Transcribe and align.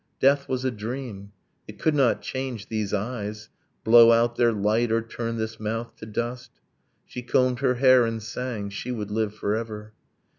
Death 0.19 0.49
was 0.49 0.65
a 0.65 0.71
dream. 0.71 1.31
It 1.67 1.77
could 1.77 1.93
not 1.93 2.23
change 2.23 2.69
these 2.69 2.91
eyes, 2.91 3.49
Blow 3.83 4.11
out 4.11 4.35
their 4.35 4.51
light, 4.51 4.91
or 4.91 5.03
turn 5.03 5.37
this 5.37 5.59
mouth 5.59 5.95
to 5.97 6.07
dust. 6.07 6.49
She 7.05 7.21
combed 7.21 7.59
her 7.59 7.75
hair 7.75 8.03
and 8.03 8.19
sang. 8.23 8.69
She 8.71 8.91
would 8.91 9.11
live 9.11 9.35
forever. 9.35 9.93